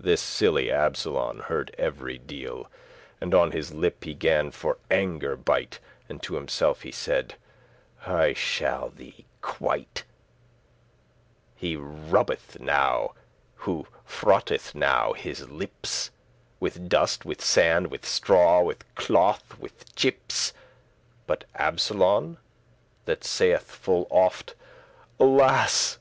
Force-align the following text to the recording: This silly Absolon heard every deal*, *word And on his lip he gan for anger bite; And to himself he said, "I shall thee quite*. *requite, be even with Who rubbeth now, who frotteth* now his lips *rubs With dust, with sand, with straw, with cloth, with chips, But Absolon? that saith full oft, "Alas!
This 0.00 0.22
silly 0.22 0.70
Absolon 0.72 1.40
heard 1.40 1.74
every 1.76 2.16
deal*, 2.16 2.56
*word 2.60 2.66
And 3.20 3.34
on 3.34 3.50
his 3.52 3.70
lip 3.70 4.02
he 4.02 4.14
gan 4.14 4.50
for 4.50 4.78
anger 4.90 5.36
bite; 5.36 5.78
And 6.08 6.22
to 6.22 6.36
himself 6.36 6.80
he 6.84 6.90
said, 6.90 7.34
"I 8.06 8.32
shall 8.32 8.88
thee 8.88 9.26
quite*. 9.42 10.04
*requite, 10.04 10.04
be 11.60 11.68
even 11.72 11.82
with 11.84 11.94
Who 11.94 12.06
rubbeth 12.16 12.60
now, 12.60 13.14
who 13.56 13.86
frotteth* 14.06 14.74
now 14.74 15.12
his 15.12 15.50
lips 15.50 16.12
*rubs 16.60 16.60
With 16.60 16.88
dust, 16.88 17.26
with 17.26 17.42
sand, 17.44 17.88
with 17.88 18.06
straw, 18.06 18.62
with 18.62 18.94
cloth, 18.94 19.58
with 19.58 19.94
chips, 19.94 20.54
But 21.26 21.44
Absolon? 21.54 22.38
that 23.04 23.22
saith 23.22 23.70
full 23.70 24.06
oft, 24.08 24.54
"Alas! 25.20 25.96